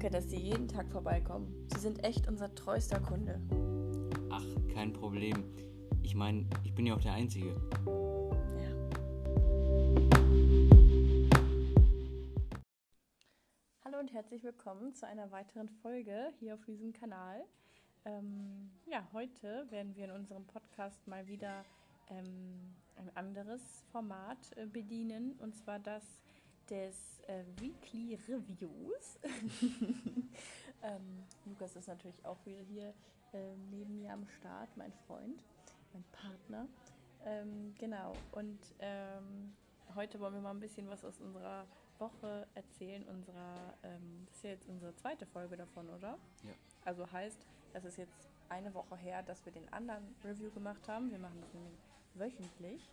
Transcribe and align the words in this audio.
Danke, 0.00 0.16
dass 0.16 0.30
Sie 0.30 0.38
jeden 0.38 0.68
Tag 0.68 0.88
vorbeikommen. 0.92 1.66
Sie 1.74 1.80
sind 1.80 2.04
echt 2.04 2.28
unser 2.28 2.54
treuster 2.54 3.00
Kunde. 3.00 3.40
Ach, 4.30 4.44
kein 4.72 4.92
Problem. 4.92 5.42
Ich 6.04 6.14
meine, 6.14 6.46
ich 6.62 6.72
bin 6.72 6.86
ja 6.86 6.94
auch 6.94 7.00
der 7.00 7.14
Einzige. 7.14 7.48
Ja. 8.60 8.70
Hallo 13.84 13.98
und 13.98 14.12
herzlich 14.12 14.44
willkommen 14.44 14.94
zu 14.94 15.04
einer 15.04 15.32
weiteren 15.32 15.68
Folge 15.68 16.32
hier 16.38 16.54
auf 16.54 16.64
diesem 16.64 16.92
Kanal. 16.92 17.44
Ähm, 18.04 18.70
ja, 18.86 19.04
heute 19.12 19.66
werden 19.70 19.96
wir 19.96 20.04
in 20.04 20.12
unserem 20.12 20.46
Podcast 20.46 21.08
mal 21.08 21.26
wieder 21.26 21.64
ähm, 22.08 22.72
ein 22.94 23.10
anderes 23.16 23.82
Format 23.90 24.38
äh, 24.54 24.66
bedienen, 24.66 25.32
und 25.40 25.56
zwar 25.56 25.80
das 25.80 26.20
des 26.70 27.20
äh, 27.26 27.44
Weekly 27.60 28.18
Reviews. 28.28 29.18
ähm, 30.82 31.24
Lukas 31.46 31.76
ist 31.76 31.88
natürlich 31.88 32.24
auch 32.24 32.38
wieder 32.44 32.60
hier 32.60 32.94
äh, 33.32 33.56
neben 33.70 33.96
mir 33.96 34.12
am 34.12 34.26
Start, 34.38 34.68
mein 34.76 34.92
Freund, 35.06 35.42
mein 35.92 36.04
Partner. 36.12 36.66
Ähm, 37.24 37.74
genau, 37.78 38.12
und 38.32 38.58
ähm, 38.78 39.54
heute 39.94 40.20
wollen 40.20 40.34
wir 40.34 40.40
mal 40.40 40.50
ein 40.50 40.60
bisschen 40.60 40.88
was 40.88 41.04
aus 41.04 41.20
unserer 41.20 41.66
Woche 41.98 42.46
erzählen. 42.54 43.04
Unserer, 43.08 43.74
ähm, 43.82 44.24
das 44.26 44.36
ist 44.36 44.44
ja 44.44 44.50
jetzt 44.50 44.68
unsere 44.68 44.94
zweite 44.96 45.26
Folge 45.26 45.56
davon, 45.56 45.88
oder? 45.90 46.18
Ja. 46.44 46.52
Also 46.84 47.10
heißt, 47.10 47.38
das 47.72 47.84
ist 47.84 47.98
jetzt 47.98 48.28
eine 48.48 48.72
Woche 48.74 48.96
her, 48.96 49.22
dass 49.22 49.44
wir 49.44 49.52
den 49.52 49.70
anderen 49.72 50.14
Review 50.24 50.50
gemacht 50.50 50.88
haben. 50.88 51.10
Wir 51.10 51.18
machen 51.18 51.40
das 51.40 51.52
nämlich 51.52 51.78
wöchentlich. 52.14 52.88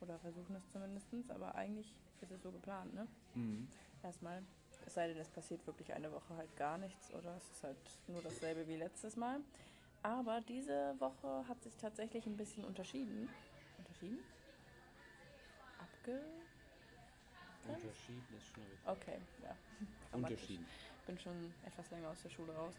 Oder 0.00 0.18
versuchen 0.18 0.54
es 0.56 0.70
zumindest, 0.70 1.08
aber 1.30 1.54
eigentlich 1.54 1.92
ist 2.20 2.30
es 2.30 2.42
so 2.42 2.50
geplant, 2.50 2.94
ne? 2.94 3.06
Mhm. 3.34 3.68
Erstmal. 4.02 4.42
Es 4.86 4.94
sei 4.94 5.08
denn, 5.08 5.18
es 5.18 5.28
passiert 5.28 5.66
wirklich 5.66 5.92
eine 5.92 6.10
Woche 6.12 6.36
halt 6.36 6.56
gar 6.56 6.78
nichts 6.78 7.12
oder 7.12 7.36
es 7.36 7.50
ist 7.50 7.62
halt 7.62 7.76
nur 8.06 8.22
dasselbe 8.22 8.66
wie 8.68 8.76
letztes 8.76 9.16
Mal. 9.16 9.40
Aber 10.02 10.40
diese 10.40 10.94
Woche 10.98 11.46
hat 11.48 11.62
sich 11.62 11.76
tatsächlich 11.76 12.26
ein 12.26 12.36
bisschen 12.36 12.64
unterschieden. 12.64 13.28
Unterschieden? 13.76 14.18
Abge. 15.78 16.20
Unterschieden 17.66 18.24
ist 18.36 18.46
schon 18.46 18.62
richtig. 18.62 18.88
Okay, 18.88 19.18
ja. 19.42 19.56
Unterschieden. 20.16 20.66
Ich 21.00 21.06
bin 21.06 21.18
schon 21.18 21.52
etwas 21.66 21.90
länger 21.90 22.10
aus 22.10 22.22
der 22.22 22.30
Schule 22.30 22.54
raus. 22.54 22.74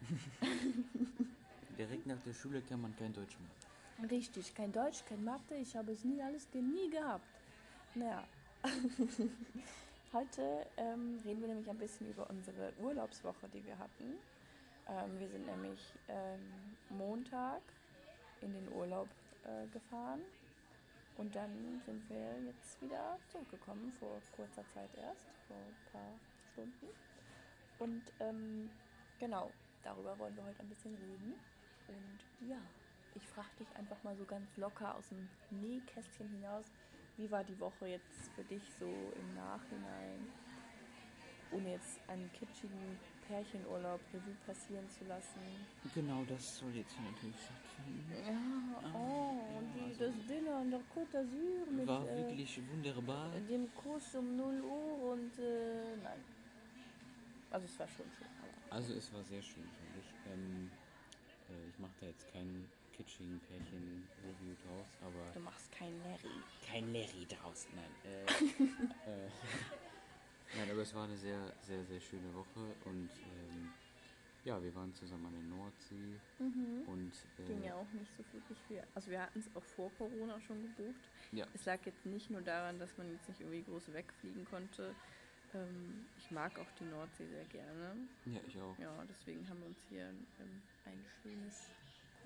Direkt 1.78 2.06
nach 2.06 2.20
der 2.24 2.32
Schule 2.32 2.62
kann 2.62 2.80
man 2.80 2.96
kein 2.96 3.12
Deutsch 3.12 3.38
mehr. 3.38 3.65
Richtig, 4.02 4.54
kein 4.54 4.72
Deutsch, 4.72 5.04
kein 5.08 5.24
Mathe, 5.24 5.54
ich 5.54 5.74
habe 5.74 5.92
es 5.92 6.04
nie 6.04 6.22
alles 6.22 6.46
nie 6.52 6.90
gehabt. 6.90 7.24
Naja. 7.94 8.28
Heute 10.12 10.66
ähm, 10.76 11.18
reden 11.24 11.40
wir 11.40 11.48
nämlich 11.48 11.68
ein 11.68 11.78
bisschen 11.78 12.10
über 12.10 12.28
unsere 12.28 12.72
Urlaubswoche, 12.78 13.48
die 13.54 13.64
wir 13.64 13.78
hatten. 13.78 14.18
Ähm, 14.86 15.18
wir 15.18 15.28
sind 15.28 15.46
nämlich 15.46 15.80
ähm, 16.08 16.76
Montag 16.90 17.62
in 18.42 18.52
den 18.52 18.70
Urlaub 18.72 19.08
äh, 19.44 19.66
gefahren 19.68 20.20
und 21.16 21.34
dann 21.34 21.80
sind 21.86 22.08
wir 22.10 22.42
jetzt 22.42 22.80
wieder 22.82 23.18
zurückgekommen, 23.28 23.90
vor 23.98 24.20
kurzer 24.36 24.64
Zeit 24.74 24.90
erst, 24.94 25.26
vor 25.48 25.56
ein 25.56 25.92
paar 25.92 26.12
Stunden. 26.52 26.86
Und 27.78 28.02
ähm, 28.20 28.68
genau, 29.18 29.50
darüber 29.82 30.18
wollen 30.18 30.36
wir 30.36 30.44
heute 30.44 30.60
ein 30.60 30.68
bisschen 30.68 30.94
reden. 30.94 31.34
Und 31.88 32.48
ja, 32.48 32.58
ich 33.36 33.42
frage 33.42 33.56
dich 33.58 33.76
einfach 33.76 34.02
mal 34.02 34.16
so 34.16 34.24
ganz 34.24 34.56
locker 34.56 34.94
aus 34.94 35.08
dem 35.10 35.28
Nähkästchen 35.60 36.26
hinaus, 36.28 36.64
wie 37.18 37.30
war 37.30 37.44
die 37.44 37.58
Woche 37.60 37.86
jetzt 37.86 38.30
für 38.34 38.42
dich 38.44 38.62
so 38.78 38.86
im 38.86 39.34
Nachhinein, 39.34 40.26
ohne 41.52 41.72
jetzt 41.72 42.00
einen 42.08 42.30
kitschigen 42.32 42.98
Pärchenurlaub 43.28 44.00
Revue 44.14 44.36
passieren 44.46 44.88
zu 44.88 45.04
lassen? 45.04 45.40
Genau, 45.94 46.24
das 46.24 46.58
soll 46.58 46.74
jetzt 46.74 46.92
hier 46.92 47.10
natürlich 47.10 47.36
stattfinden. 47.36 48.12
Ja, 48.24 48.90
oh, 48.94 49.58
und 49.58 49.68
die, 49.74 49.98
das 49.98 50.14
Dinner 50.26 50.56
an 50.56 50.70
der 50.70 50.80
Côte 50.94 51.12
d'Azur 51.12 51.70
mit 51.76 51.86
War 51.86 52.08
äh, 52.08 52.16
wirklich 52.16 52.60
wunderbar. 52.70 53.30
dem 53.50 53.68
Kurs 53.74 54.14
um 54.14 54.34
0 54.36 54.60
Uhr 54.62 55.12
und 55.12 55.38
äh, 55.38 55.96
nein. 56.02 56.20
Also 57.50 57.66
es 57.66 57.78
war 57.78 57.88
schon 57.88 58.06
schön, 58.18 58.28
Also 58.70 58.94
es 58.94 59.12
war 59.12 59.22
sehr 59.24 59.42
schön, 59.42 59.62
finde 59.62 60.00
ich. 60.00 60.32
Ähm, 60.32 60.70
äh, 61.50 61.68
ich 61.68 61.78
mache 61.78 61.92
da 62.00 62.06
jetzt 62.06 62.32
keinen 62.32 62.68
kitschigen 62.96 63.40
Pärchen-Review 63.40 64.54
draus, 64.64 64.86
aber... 65.02 65.32
du 65.34 65.40
machst 65.40 65.70
kein 65.72 65.92
Larry. 66.02 66.40
Kein 66.66 66.92
Larry 66.92 67.26
draus, 67.26 67.66
nein. 67.74 67.92
Äh, 68.04 68.24
äh, 69.26 69.30
nein, 70.56 70.70
aber 70.70 70.82
es 70.82 70.94
war 70.94 71.04
eine 71.04 71.16
sehr, 71.16 71.52
sehr, 71.62 71.84
sehr 71.84 72.00
schöne 72.00 72.32
Woche 72.34 72.60
und 72.84 73.10
ähm, 73.10 73.72
ja, 74.44 74.62
wir 74.62 74.72
waren 74.76 74.94
zusammen 74.94 75.26
an 75.26 75.32
der 75.34 75.42
Nordsee 75.42 76.20
und 76.86 77.12
äh, 77.38 77.46
Ging 77.48 77.64
ja 77.64 77.74
auch 77.74 77.90
nicht 77.92 78.10
so 78.16 78.22
wirklich 78.32 78.58
viel. 78.68 78.82
Also 78.94 79.10
wir 79.10 79.20
hatten 79.20 79.40
es 79.40 79.50
auch 79.56 79.64
vor 79.64 79.90
Corona 79.98 80.40
schon 80.40 80.62
gebucht. 80.62 81.00
ja, 81.32 81.44
Es 81.52 81.64
lag 81.64 81.84
jetzt 81.84 82.06
nicht 82.06 82.30
nur 82.30 82.42
daran, 82.42 82.78
dass 82.78 82.96
man 82.96 83.10
jetzt 83.10 83.28
nicht 83.28 83.40
irgendwie 83.40 83.62
groß 83.64 83.92
wegfliegen 83.92 84.44
konnte. 84.44 84.94
Ähm, 85.52 86.06
ich 86.16 86.30
mag 86.30 86.56
auch 86.60 86.70
die 86.78 86.84
Nordsee 86.84 87.26
sehr 87.26 87.44
gerne. 87.46 87.96
ja, 88.26 88.40
ich 88.46 88.56
auch. 88.60 88.78
Ja, 88.78 89.04
deswegen 89.08 89.48
haben 89.48 89.58
wir 89.60 89.66
uns 89.66 89.78
hier 89.88 90.04
ähm, 90.04 90.62
ein 90.84 91.04
schönes 91.22 91.66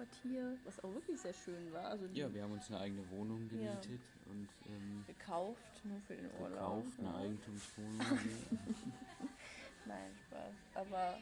Quartier, 0.01 0.57
was 0.65 0.83
auch 0.83 0.95
wirklich 0.95 1.21
sehr 1.21 1.35
schön 1.35 1.73
war. 1.73 1.85
Also 1.85 2.07
die 2.09 2.19
Ja, 2.21 2.33
wir 2.33 2.43
haben 2.43 2.53
uns 2.53 2.69
eine 2.71 2.81
eigene 2.81 3.03
Wohnung 3.11 3.39
Ja. 3.51 3.75
gemietet 3.75 4.01
und 4.31 4.49
ähm, 4.67 5.05
gekauft, 5.07 5.85
nur 5.85 6.01
für 6.01 6.15
den 6.17 6.31
Urlaub. 6.41 6.85
gekauft, 6.85 6.99
eine 6.99 7.09
ja. 7.13 7.17
Eigentumswohnung. 7.17 8.01
Nein, 9.87 10.11
Spaß. 10.27 10.55
Aber 10.75 11.19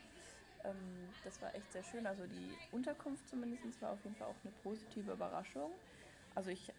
ähm, 0.64 1.08
das 1.24 1.40
war 1.42 1.52
echt 1.54 1.72
sehr 1.72 1.82
schön. 1.82 2.06
Also 2.06 2.24
die 2.26 2.52
Unterkunft 2.70 3.28
zumindest 3.28 3.82
war 3.82 3.92
auf 3.92 4.04
jeden 4.04 4.14
Fall 4.16 4.28
auch 4.28 4.44
eine 4.44 4.52
positive 4.62 5.12
Überraschung. 5.12 5.72
Also 6.36 6.50
ich, 6.50 6.70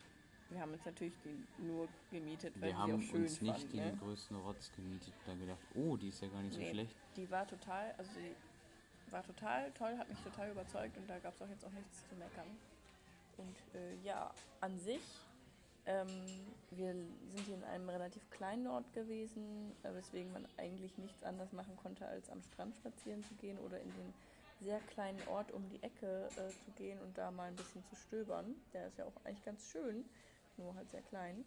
wir 0.49 0.61
haben 0.61 0.71
uns 0.71 0.85
natürlich 0.85 1.19
die 1.25 1.63
nur 1.65 1.89
gemietet, 2.11 2.53
weil 2.55 2.61
wir 2.61 2.67
wir 2.69 2.77
haben 2.77 3.01
sie 3.01 3.07
auch 3.07 3.11
schön 3.11 3.21
uns 3.23 3.41
nicht 3.41 3.59
fanden, 3.59 3.77
den 3.77 3.91
ne? 3.91 3.97
größten 3.99 4.37
Rotz 4.37 4.71
gemietet 4.71 5.13
und 5.19 5.27
dann 5.27 5.39
gedacht, 5.39 5.59
oh, 5.75 5.97
die 5.97 6.07
ist 6.07 6.21
ja 6.21 6.29
gar 6.29 6.41
nicht 6.43 6.53
so 6.53 6.59
Nee, 6.59 6.71
schlecht. 6.71 6.95
Die 7.17 7.29
war 7.29 7.45
total, 7.45 7.91
also 7.97 8.11
die 8.15 8.35
war 9.11 9.23
total 9.23 9.71
toll, 9.71 9.97
hat 9.97 10.09
mich 10.09 10.19
total 10.19 10.51
überzeugt 10.51 10.97
und 10.97 11.09
da 11.09 11.19
gab 11.19 11.33
es 11.35 11.41
auch 11.41 11.49
jetzt 11.49 11.65
auch 11.65 11.71
nichts 11.71 12.07
zu 12.07 12.15
meckern. 12.15 12.47
Und 13.37 13.55
äh, 13.75 13.95
ja, 14.03 14.31
an 14.61 14.77
sich, 14.79 15.01
ähm, 15.85 16.07
wir 16.71 16.93
sind 16.93 17.45
hier 17.45 17.55
in 17.55 17.63
einem 17.63 17.89
relativ 17.89 18.29
kleinen 18.29 18.67
Ort 18.67 18.91
gewesen, 18.93 19.71
äh, 19.83 19.93
weswegen 19.93 20.31
man 20.33 20.45
eigentlich 20.57 20.97
nichts 20.97 21.23
anderes 21.23 21.51
machen 21.53 21.75
konnte, 21.77 22.05
als 22.05 22.29
am 22.29 22.41
Strand 22.41 22.75
spazieren 22.75 23.23
zu 23.23 23.33
gehen 23.35 23.57
oder 23.59 23.79
in 23.79 23.91
den 23.91 24.13
sehr 24.61 24.79
kleinen 24.81 25.25
Ort 25.27 25.51
um 25.51 25.67
die 25.69 25.81
Ecke 25.81 26.27
äh, 26.35 26.49
zu 26.65 26.71
gehen 26.75 26.99
und 26.99 27.17
da 27.17 27.31
mal 27.31 27.47
ein 27.47 27.55
bisschen 27.55 27.83
zu 27.85 27.95
stöbern. 27.95 28.55
Der 28.73 28.87
ist 28.87 28.97
ja 28.97 29.05
auch 29.05 29.25
eigentlich 29.25 29.45
ganz 29.45 29.63
schön, 29.71 30.03
nur 30.57 30.75
halt 30.75 30.89
sehr 30.89 31.01
klein. 31.03 31.45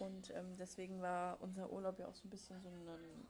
Und 0.00 0.30
ähm, 0.30 0.56
deswegen 0.58 1.00
war 1.00 1.38
unser 1.40 1.70
Urlaub 1.72 1.98
ja 1.98 2.06
auch 2.06 2.14
so 2.14 2.26
ein 2.26 2.30
bisschen 2.30 2.60
so 2.60 2.68
ein 2.68 3.26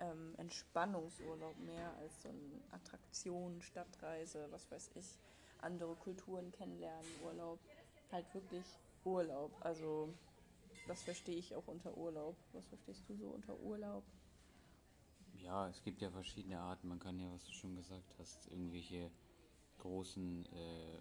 ähm, 0.00 0.34
Entspannungsurlaub 0.36 1.58
mehr 1.60 1.94
als 1.98 2.22
so 2.22 2.28
eine 2.28 2.60
Attraktion, 2.72 3.62
Stadtreise, 3.62 4.48
was 4.50 4.70
weiß 4.70 4.90
ich, 4.94 5.18
andere 5.60 5.94
Kulturen 5.94 6.50
kennenlernen, 6.52 7.08
Urlaub. 7.24 7.58
Halt 8.10 8.32
wirklich 8.34 8.64
Urlaub. 9.04 9.52
Also 9.60 10.12
das 10.86 11.02
verstehe 11.02 11.36
ich 11.36 11.54
auch 11.54 11.66
unter 11.66 11.96
Urlaub. 11.96 12.36
Was 12.52 12.66
verstehst 12.66 13.08
du 13.08 13.14
so 13.14 13.28
unter 13.28 13.58
Urlaub? 13.60 14.02
Ja, 15.34 15.68
es 15.68 15.82
gibt 15.82 16.00
ja 16.02 16.10
verschiedene 16.10 16.58
Arten. 16.58 16.88
Man 16.88 16.98
kann 16.98 17.18
ja, 17.18 17.30
was 17.32 17.44
du 17.44 17.52
schon 17.52 17.76
gesagt 17.76 18.14
hast, 18.18 18.48
irgendwelche 18.48 19.10
großen 19.78 20.46
äh, 20.46 20.98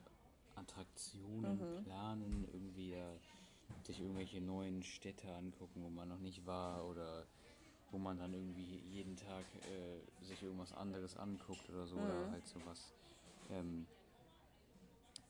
Attraktionen 0.56 1.84
planen, 1.84 2.48
irgendwie 2.54 2.92
ja, 2.92 3.12
sich 3.84 4.00
irgendwelche 4.00 4.42
neuen 4.42 4.84
Städte 4.84 5.34
angucken, 5.36 5.84
wo 5.84 5.90
man 5.90 6.08
noch 6.08 6.20
nicht 6.20 6.46
war 6.46 6.86
oder 6.86 7.26
wo 7.92 7.98
man 7.98 8.18
dann 8.18 8.34
irgendwie 8.34 8.82
jeden 8.92 9.16
Tag 9.16 9.46
äh, 9.56 10.26
sich 10.26 10.42
irgendwas 10.44 10.74
anderes 10.74 11.18
anguckt 11.18 11.70
oder 11.70 11.86
so 11.88 11.98
oder 11.98 12.32
halt 12.32 12.48
sowas. 12.48 12.94
Ähm, 13.52 13.86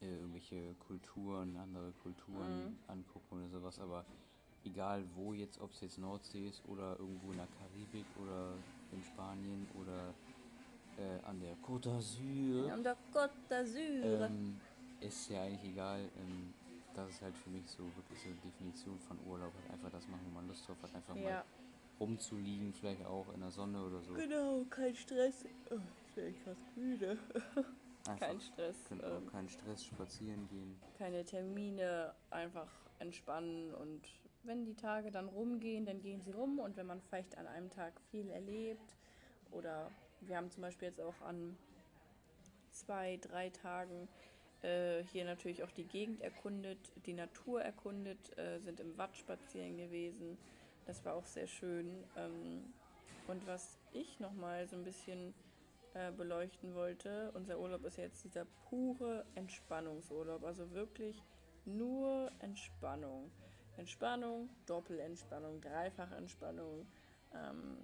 äh, 0.01 0.15
irgendwelche 0.15 0.73
Kulturen, 0.87 1.57
andere 1.57 1.91
Kulturen 2.03 2.77
angucken 2.87 3.39
oder 3.39 3.49
sowas, 3.49 3.79
aber 3.79 4.05
egal 4.63 5.03
wo 5.15 5.33
jetzt, 5.33 5.59
ob 5.59 5.71
es 5.71 5.81
jetzt 5.81 5.97
Nordsee 5.97 6.47
ist 6.47 6.63
oder 6.65 6.97
irgendwo 6.99 7.31
in 7.31 7.37
der 7.37 7.47
Karibik 7.47 8.05
oder 8.17 8.55
in 8.91 9.03
Spanien 9.03 9.67
oder 9.73 10.13
äh, 10.97 11.25
an 11.25 11.39
der 11.39 11.55
Côte 11.57 11.89
d'Azur, 11.89 12.71
An 12.71 12.83
der 12.83 12.97
Côte 13.13 13.31
d'Azur. 13.49 14.25
ähm, 14.25 14.59
ist 14.99 15.29
ja 15.29 15.43
eigentlich 15.43 15.71
egal. 15.71 15.99
Ähm, 16.17 16.53
das 16.93 17.09
ist 17.09 17.21
halt 17.21 17.35
für 17.35 17.49
mich 17.49 17.69
so 17.69 17.83
wirklich 17.95 18.19
so 18.19 18.29
eine 18.29 18.39
Definition 18.39 18.99
von 18.99 19.17
Urlaub. 19.27 19.53
Halt 19.53 19.71
einfach 19.71 19.91
das 19.91 20.07
machen, 20.07 20.25
wo 20.25 20.31
man 20.31 20.47
Lust 20.47 20.67
drauf 20.67 20.81
hat, 20.83 20.93
einfach 20.95 21.15
ja, 21.15 21.21
mal 21.23 21.43
rumzuliegen, 21.99 22.73
vielleicht 22.73 23.05
auch 23.05 23.31
in 23.33 23.41
der 23.41 23.51
Sonne 23.51 23.83
oder 23.85 24.01
so. 24.01 24.13
genau, 24.13 24.63
kein 24.69 24.95
Stress. 24.95 25.45
Oh, 25.71 25.75
ich 26.07 26.13
bin 26.15 26.25
echt 26.25 26.39
fast 26.43 26.77
müde. 26.77 27.17
Einfach 28.07 28.27
Kein 28.27 28.39
Stress. 28.41 28.75
Können 28.87 29.01
Ähm, 29.03 29.27
auch 29.27 29.31
keinen 29.31 29.49
Stress 29.49 29.85
spazieren 29.85 30.47
gehen. 30.47 30.79
keine 30.97 31.25
Termine, 31.25 32.13
einfach 32.29 32.69
entspannen 32.99 33.73
und 33.73 34.01
wenn 34.43 34.65
die 34.65 34.75
Tage 34.75 35.11
dann 35.11 35.27
rumgehen, 35.27 35.85
dann 35.85 36.01
gehen 36.01 36.21
sie 36.21 36.31
rum 36.31 36.59
und 36.59 36.77
wenn 36.77 36.85
man 36.87 37.01
vielleicht 37.01 37.37
an 37.37 37.45
einem 37.45 37.69
Tag 37.69 37.99
viel 38.09 38.29
erlebt 38.29 38.95
oder 39.51 39.91
wir 40.21 40.37
haben 40.37 40.49
zum 40.49 40.61
Beispiel 40.61 40.87
jetzt 40.87 41.01
auch 41.01 41.21
an 41.21 41.57
zwei, 42.71 43.17
drei 43.17 43.49
Tagen 43.49 44.07
äh, 44.61 45.03
hier 45.11 45.25
natürlich 45.25 45.63
auch 45.63 45.71
die 45.71 45.83
Gegend 45.85 46.21
erkundet, 46.21 46.79
die 47.05 47.13
Natur 47.13 47.61
erkundet, 47.61 48.37
äh, 48.37 48.59
sind 48.59 48.79
im 48.79 48.97
Watt 48.97 49.15
spazieren 49.17 49.77
gewesen. 49.77 50.37
Das 50.89 51.05
war 51.05 51.13
auch 51.13 51.25
sehr 51.27 51.45
schön. 51.45 52.03
Ähm, 52.15 52.73
und 53.27 53.45
was 53.45 53.77
ich 53.93 54.19
nochmal 54.19 54.67
so 54.67 54.75
ein 54.75 54.83
bisschen 54.83 55.35
äh, 55.93 56.11
beleuchten 56.11 56.73
wollte, 56.73 57.31
unser 57.35 57.59
Urlaub 57.59 57.85
ist 57.85 57.97
jetzt 57.97 58.23
dieser 58.23 58.45
pure 58.67 59.23
Entspannungsurlaub. 59.35 60.43
Also 60.43 60.71
wirklich 60.71 61.21
nur 61.63 62.31
Entspannung. 62.39 63.29
Entspannung, 63.77 64.49
Doppelentspannung, 64.65 65.61
Dreifachentspannung. 65.61 66.87
Ähm, 67.35 67.77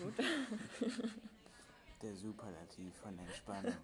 gut. 0.00 0.14
Der 2.02 2.16
Superlativ 2.16 2.96
von 2.96 3.16
Entspannung. 3.16 3.76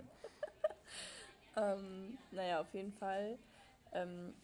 ähm, 1.56 2.18
naja, 2.32 2.62
auf 2.62 2.74
jeden 2.74 2.92
Fall 2.94 3.38
ähm, 3.92 4.34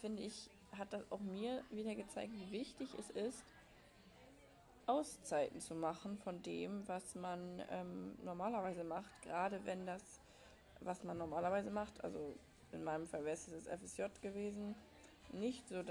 finde 0.00 0.24
ich, 0.24 0.50
hat 0.76 0.92
das 0.92 1.10
auch 1.10 1.20
mir 1.20 1.62
wieder 1.70 1.94
gezeigt, 1.94 2.32
wie 2.34 2.50
wichtig 2.52 2.88
es 2.98 3.10
ist, 3.10 3.44
Auszeiten 4.86 5.60
zu 5.60 5.74
machen 5.74 6.18
von 6.18 6.42
dem, 6.42 6.86
was 6.88 7.14
man 7.14 7.62
ähm, 7.70 8.16
normalerweise 8.24 8.84
macht, 8.84 9.22
gerade 9.22 9.64
wenn 9.64 9.86
das, 9.86 10.02
was 10.80 11.04
man 11.04 11.18
normalerweise 11.18 11.70
macht, 11.70 12.02
also 12.02 12.34
in 12.72 12.82
meinem 12.82 13.06
Fall 13.06 13.24
wäre 13.24 13.34
es 13.34 13.46
das 13.46 13.68
FSJ 13.68 14.02
gewesen, 14.20 14.74
nicht 15.32 15.68
so 15.68 15.82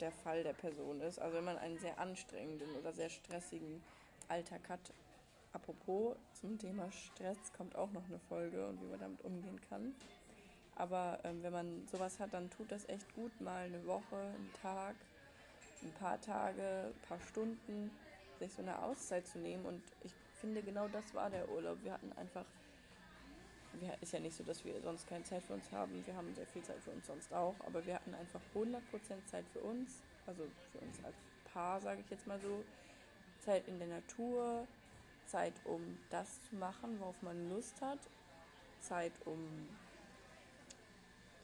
der 0.00 0.12
Fall 0.12 0.42
der 0.42 0.52
Person 0.52 1.00
ist. 1.00 1.18
Also 1.18 1.36
wenn 1.36 1.44
man 1.44 1.58
einen 1.58 1.78
sehr 1.78 1.98
anstrengenden 1.98 2.74
oder 2.76 2.92
sehr 2.92 3.10
stressigen 3.10 3.82
Alltag 4.28 4.68
hat. 4.68 4.92
Apropos 5.52 6.16
zum 6.32 6.58
Thema 6.58 6.90
Stress 6.92 7.52
kommt 7.56 7.74
auch 7.74 7.90
noch 7.90 8.04
eine 8.06 8.20
Folge 8.20 8.68
und 8.68 8.80
wie 8.80 8.86
man 8.86 9.00
damit 9.00 9.22
umgehen 9.22 9.60
kann. 9.68 9.94
Aber 10.80 11.18
ähm, 11.24 11.42
wenn 11.42 11.52
man 11.52 11.86
sowas 11.88 12.18
hat, 12.18 12.32
dann 12.32 12.48
tut 12.48 12.72
das 12.72 12.88
echt 12.88 13.14
gut, 13.14 13.38
mal 13.38 13.66
eine 13.66 13.86
Woche, 13.86 14.16
einen 14.16 14.50
Tag, 14.62 14.96
ein 15.82 15.92
paar 15.92 16.18
Tage, 16.22 16.86
ein 16.94 17.06
paar 17.06 17.20
Stunden 17.20 17.90
sich 18.38 18.50
so 18.54 18.62
eine 18.62 18.82
Auszeit 18.82 19.26
zu 19.26 19.38
nehmen. 19.40 19.66
Und 19.66 19.82
ich 20.02 20.12
finde, 20.40 20.62
genau 20.62 20.88
das 20.88 21.14
war 21.14 21.28
der 21.28 21.46
Urlaub. 21.50 21.76
Wir 21.82 21.92
hatten 21.92 22.10
einfach, 22.14 22.46
wir, 23.74 23.94
ist 24.00 24.14
ja 24.14 24.20
nicht 24.20 24.34
so, 24.34 24.42
dass 24.42 24.64
wir 24.64 24.80
sonst 24.80 25.06
keine 25.06 25.22
Zeit 25.24 25.42
für 25.42 25.52
uns 25.52 25.70
haben. 25.70 26.02
Wir 26.06 26.16
haben 26.16 26.34
sehr 26.34 26.46
viel 26.46 26.62
Zeit 26.62 26.80
für 26.82 26.92
uns 26.92 27.06
sonst 27.06 27.30
auch. 27.34 27.56
Aber 27.66 27.84
wir 27.84 27.96
hatten 27.96 28.14
einfach 28.14 28.40
100% 28.54 28.78
Zeit 29.26 29.44
für 29.52 29.60
uns. 29.60 30.00
Also 30.26 30.44
für 30.72 30.78
uns 30.78 31.04
als 31.04 31.16
Paar, 31.52 31.78
sage 31.82 32.00
ich 32.00 32.08
jetzt 32.08 32.26
mal 32.26 32.40
so. 32.40 32.64
Zeit 33.40 33.68
in 33.68 33.78
der 33.78 33.88
Natur, 33.88 34.66
Zeit, 35.26 35.54
um 35.64 35.98
das 36.08 36.42
zu 36.48 36.56
machen, 36.56 36.98
worauf 37.00 37.20
man 37.20 37.50
Lust 37.50 37.82
hat. 37.82 37.98
Zeit, 38.80 39.12
um 39.26 39.68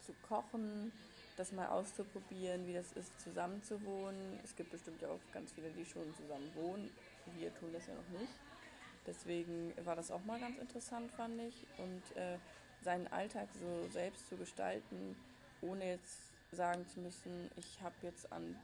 zu 0.07 0.13
kochen, 0.27 0.91
das 1.35 1.51
mal 1.51 1.67
auszuprobieren, 1.67 2.65
wie 2.65 2.73
das 2.73 2.91
ist, 2.93 3.19
zusammen 3.19 3.61
zu 3.61 3.83
wohnen. 3.85 4.39
Es 4.43 4.55
gibt 4.55 4.71
bestimmt 4.71 5.01
ja 5.01 5.09
auch 5.09 5.19
ganz 5.31 5.51
viele, 5.51 5.69
die 5.69 5.85
schon 5.85 6.13
zusammen 6.15 6.49
wohnen. 6.55 6.89
Wir 7.37 7.53
tun 7.53 7.69
das 7.73 7.85
ja 7.85 7.93
noch 7.93 8.19
nicht. 8.19 8.33
Deswegen 9.05 9.73
war 9.85 9.95
das 9.95 10.09
auch 10.09 10.23
mal 10.25 10.39
ganz 10.39 10.57
interessant, 10.57 11.11
fand 11.11 11.39
ich. 11.41 11.67
Und 11.77 12.17
äh, 12.17 12.37
seinen 12.81 13.07
Alltag 13.07 13.47
so 13.59 13.87
selbst 13.91 14.27
zu 14.27 14.37
gestalten, 14.37 15.15
ohne 15.61 15.91
jetzt 15.91 16.19
sagen 16.51 16.87
zu 16.87 17.01
müssen, 17.01 17.51
ich 17.57 17.81
habe 17.81 17.95
jetzt 18.01 18.31
an 18.31 18.55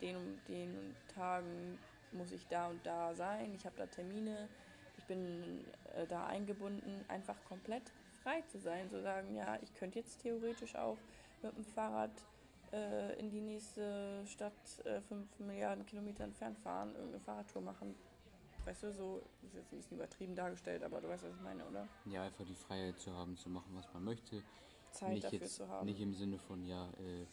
den 0.00 0.16
und 0.16 0.40
den 0.48 0.96
Tagen 1.14 1.78
muss 2.12 2.32
ich 2.32 2.46
da 2.48 2.68
und 2.68 2.84
da 2.84 3.14
sein, 3.14 3.54
ich 3.54 3.64
habe 3.66 3.76
da 3.76 3.86
Termine, 3.86 4.48
ich 4.98 5.04
bin 5.04 5.64
äh, 5.96 6.06
da 6.06 6.26
eingebunden, 6.26 7.04
einfach 7.08 7.36
komplett 7.48 7.82
frei 8.26 8.42
zu 8.42 8.58
sein, 8.58 8.90
zu 8.90 9.00
sagen, 9.02 9.36
ja, 9.36 9.56
ich 9.62 9.72
könnte 9.74 10.00
jetzt 10.00 10.20
theoretisch 10.20 10.74
auch 10.74 10.98
mit 11.42 11.56
dem 11.56 11.64
Fahrrad 11.64 12.10
äh, 12.72 13.16
in 13.20 13.30
die 13.30 13.40
nächste 13.40 14.26
Stadt 14.26 14.52
äh, 14.84 15.00
fünf 15.02 15.28
Milliarden 15.38 15.86
Kilometer 15.86 16.24
entfernt 16.24 16.58
fahren, 16.58 16.88
irgendeine 16.96 17.20
Fahrradtour 17.20 17.62
machen. 17.62 17.94
Weißt 18.64 18.82
du, 18.82 18.92
so 18.92 19.22
ist 19.44 19.54
jetzt 19.54 19.72
ein 19.72 19.76
bisschen 19.76 19.96
übertrieben 19.98 20.34
dargestellt, 20.34 20.82
aber 20.82 21.00
du 21.00 21.08
weißt, 21.08 21.22
was 21.22 21.36
ich 21.36 21.40
meine, 21.40 21.64
oder? 21.66 21.86
Ja, 22.04 22.24
einfach 22.24 22.44
die 22.44 22.56
Freiheit 22.56 22.98
zu 22.98 23.12
haben, 23.12 23.36
zu 23.36 23.48
machen, 23.48 23.76
was 23.76 23.86
man 23.94 24.02
möchte. 24.02 24.42
Zeit 24.90 25.14
nicht 25.14 25.24
dafür 25.24 25.38
jetzt, 25.38 25.54
zu 25.54 25.68
haben. 25.68 25.86
Nicht 25.86 26.00
im 26.00 26.12
Sinne 26.12 26.38
von, 26.48 26.64
ja, 26.64 26.90
äh, 26.98 27.26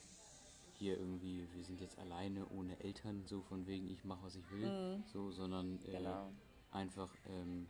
hier 0.73 0.99
irgendwie, 0.99 1.47
wir 1.55 1.63
sind 1.63 1.81
jetzt 1.81 1.97
alleine 1.97 2.47
ohne 2.49 2.79
Eltern, 2.81 3.25
so 3.25 3.41
von 3.41 3.65
wegen, 3.65 3.89
ich 3.89 4.03
mache, 4.03 4.21
was 4.23 4.35
ich 4.35 4.51
will, 4.51 4.67
Mhm. 4.69 5.03
so, 5.11 5.31
sondern 5.31 5.81
äh, 5.85 5.97
Genau. 5.97 6.31
einfach, 6.69 7.15
ähm, 7.25 7.65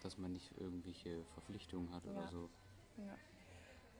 dass 0.00 0.16
man 0.16 0.32
nicht 0.32 0.56
irgendwelche 0.60 1.24
Verpflichtungen 1.34 1.92
hat 1.92 2.04
oder 2.04 2.22
Ja. 2.22 2.28
so. 2.28 2.48
Ja. 2.98 3.14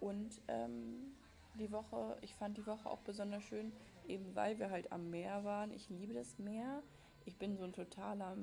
Und 0.00 0.40
ähm, 0.48 1.16
die 1.54 1.70
Woche, 1.72 2.16
ich 2.20 2.34
fand 2.34 2.56
die 2.56 2.66
Woche 2.66 2.88
auch 2.88 3.00
besonders 3.00 3.42
schön, 3.44 3.72
eben 4.06 4.34
weil 4.34 4.58
wir 4.58 4.70
halt 4.70 4.92
am 4.92 5.10
Meer 5.10 5.44
waren. 5.44 5.72
Ich 5.72 5.88
liebe 5.88 6.14
das 6.14 6.38
Meer. 6.38 6.82
Ich 7.24 7.36
bin 7.36 7.56
so 7.56 7.64
ein 7.64 7.72
totaler 7.72 8.36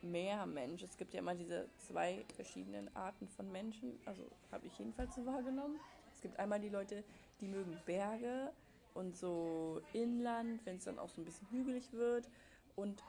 Meermensch. 0.00 0.82
Es 0.82 0.96
gibt 0.96 1.14
ja 1.14 1.20
immer 1.20 1.34
diese 1.34 1.68
zwei 1.78 2.24
verschiedenen 2.34 2.94
Arten 2.96 3.28
von 3.28 3.50
Menschen. 3.52 3.98
Also 4.04 4.22
habe 4.50 4.66
ich 4.66 4.78
jedenfalls 4.78 5.14
so 5.14 5.24
wahrgenommen. 5.26 5.78
Es 6.14 6.20
gibt 6.20 6.38
einmal 6.38 6.60
die 6.60 6.68
Leute, 6.68 7.04
die 7.40 7.46
mögen 7.46 7.78
Berge 7.86 8.52
und 8.94 9.16
so 9.16 9.80
Inland, 9.92 10.64
wenn 10.64 10.76
es 10.76 10.84
dann 10.84 10.98
auch 10.98 11.08
so 11.08 11.20
ein 11.20 11.24
bisschen 11.24 11.48
hügelig 11.50 11.92
wird. 11.92 12.28
Und 12.74 13.02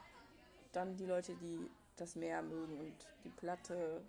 dann 0.72 0.96
die 0.96 1.06
Leute, 1.06 1.34
die 1.36 1.70
das 1.96 2.16
Meer 2.16 2.42
mögen 2.42 2.78
und 2.78 2.94
die 3.24 3.30
platte, 3.30 4.02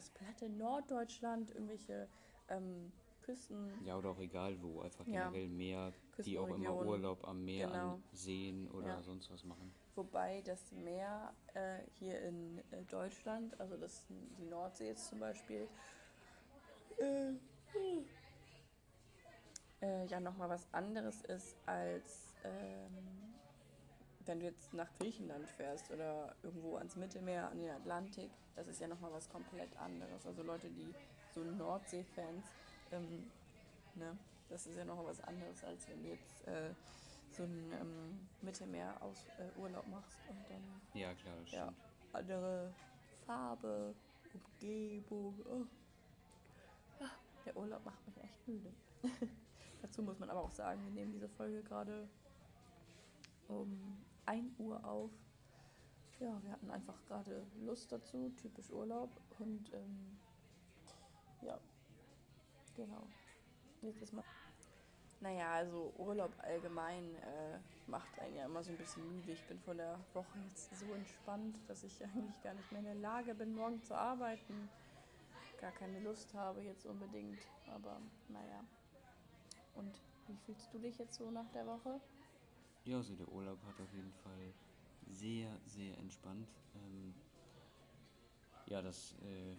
das 0.00 0.08
platte 0.08 0.48
Norddeutschland, 0.48 1.50
irgendwelche 1.50 2.08
ähm, 2.48 2.90
Küsten. 3.20 3.70
Ja, 3.84 3.98
oder 3.98 4.10
auch 4.10 4.18
egal 4.18 4.56
wo, 4.62 4.80
einfach 4.80 5.06
Ja. 5.06 5.28
generell 5.28 5.48
mehr, 5.48 5.92
die 6.24 6.38
auch 6.38 6.48
immer. 6.48 6.74
Urlaub 6.74 7.28
am 7.28 7.44
Meer, 7.44 7.70
Genau. 7.70 7.96
an 7.96 8.02
Seen 8.12 8.66
oder 8.70 8.86
Ja. 8.86 9.02
sonst 9.02 9.30
was 9.30 9.44
machen. 9.44 9.70
Wobei 9.94 10.40
das 10.46 10.72
Meer 10.72 11.34
äh, 11.52 11.80
hier 11.98 12.18
in 12.22 12.58
äh, 12.70 12.82
Deutschland, 12.90 13.60
also 13.60 13.76
das, 13.76 14.06
die 14.08 14.46
Nordsee 14.46 14.86
jetzt 14.86 15.08
zum 15.08 15.20
Beispiel, 15.20 15.68
äh, 16.98 17.32
äh, 19.82 20.06
ja 20.06 20.18
nochmal 20.18 20.48
was 20.48 20.66
anderes 20.72 21.20
ist 21.22 21.56
als 21.66 22.34
ähm, 22.44 23.29
wenn 24.26 24.40
du 24.40 24.46
jetzt 24.46 24.72
nach 24.74 24.88
Griechenland 24.98 25.48
fährst 25.48 25.90
oder 25.90 26.34
irgendwo 26.42 26.76
ans 26.76 26.96
Mittelmeer, 26.96 27.48
an 27.50 27.58
den 27.58 27.70
Atlantik. 27.70 28.30
Das 28.54 28.66
ist 28.68 28.80
ja 28.80 28.86
nochmal 28.88 29.12
was 29.12 29.28
komplett 29.28 29.74
anderes. 29.78 30.26
Also 30.26 30.42
Leute, 30.42 30.68
die 30.70 30.94
so 31.34 31.42
Nordsee-Fans, 31.42 32.44
ähm, 32.92 33.30
ne, 33.94 34.16
das 34.48 34.66
ist 34.66 34.76
ja 34.76 34.84
nochmal 34.84 35.06
was 35.06 35.20
anderes, 35.22 35.64
als 35.64 35.88
wenn 35.88 36.02
du 36.02 36.08
jetzt 36.10 36.46
äh, 36.46 36.74
so 37.30 37.44
einen 37.44 37.72
ähm, 37.72 38.28
Mittelmeer-Urlaub 38.42 39.86
äh, 39.86 39.90
machst 39.90 40.18
und 40.28 40.38
dann 40.50 40.80
Ja, 40.94 41.14
klar, 41.14 41.34
das 41.42 41.52
Ja. 41.52 41.62
stimmt. 41.64 41.78
andere 42.12 42.72
Farbe, 43.24 43.94
Umgebung. 44.34 45.34
Oh. 45.48 45.64
Ah, 47.00 47.10
Der 47.46 47.56
Urlaub 47.56 47.84
macht 47.84 48.04
mich 48.06 48.18
echt 48.22 48.48
müde. 48.48 48.72
Dazu 49.82 50.02
muss 50.02 50.18
man 50.18 50.28
aber 50.28 50.40
auch 50.42 50.50
sagen, 50.50 50.84
wir 50.84 50.92
nehmen 50.92 51.12
diese 51.12 51.28
Folge 51.28 51.62
gerade 51.62 52.08
um 53.48 54.04
1 54.30 54.60
Uhr 54.60 54.84
auf. 54.84 55.10
Ja, 56.20 56.40
wir 56.44 56.52
hatten 56.52 56.70
einfach 56.70 57.04
gerade 57.06 57.44
Lust 57.62 57.90
dazu, 57.90 58.30
typisch 58.40 58.70
Urlaub. 58.70 59.10
Und 59.40 59.72
ähm, 59.74 60.18
ja, 61.42 61.58
genau. 62.76 63.08
Ist 63.82 64.12
mal. 64.12 64.24
Naja, 65.20 65.52
also 65.52 65.92
Urlaub 65.98 66.32
allgemein 66.38 67.14
äh, 67.16 67.58
macht 67.88 68.18
einen 68.20 68.36
ja 68.36 68.44
immer 68.44 68.62
so 68.62 68.70
ein 68.70 68.78
bisschen 68.78 69.06
müde. 69.16 69.32
Ich 69.32 69.44
bin 69.46 69.58
von 69.58 69.76
der 69.76 69.98
Woche 70.14 70.38
jetzt 70.46 70.78
so 70.78 70.86
entspannt, 70.94 71.58
dass 71.66 71.82
ich 71.82 72.02
eigentlich 72.04 72.40
gar 72.42 72.54
nicht 72.54 72.70
mehr 72.70 72.80
in 72.80 72.86
der 72.86 72.94
Lage 72.94 73.34
bin, 73.34 73.54
morgen 73.54 73.82
zu 73.82 73.94
arbeiten. 73.94 74.68
Gar 75.60 75.72
keine 75.72 75.98
Lust 76.00 76.32
habe 76.34 76.62
jetzt 76.62 76.86
unbedingt. 76.86 77.40
Aber 77.66 78.00
naja. 78.28 78.64
Und 79.74 80.00
wie 80.28 80.36
fühlst 80.36 80.72
du 80.72 80.78
dich 80.78 80.98
jetzt 80.98 81.14
so 81.16 81.30
nach 81.32 81.50
der 81.50 81.66
Woche? 81.66 82.00
Ja, 82.84 82.96
also 82.96 83.14
der 83.14 83.28
Urlaub 83.28 83.62
hat 83.64 83.80
auf 83.80 83.92
jeden 83.92 84.12
Fall 84.12 84.54
sehr, 85.06 85.60
sehr 85.64 85.96
entspannt. 85.98 86.48
Ähm, 86.74 87.14
ja, 88.66 88.82
das, 88.82 89.14
äh, 89.22 89.56